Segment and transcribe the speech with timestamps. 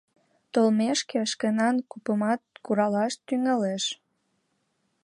[0.53, 3.83] Толмекше, шкенан купымат куралаш тӱҥалеш.